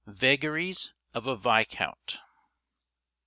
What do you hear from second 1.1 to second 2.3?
of a Viscount.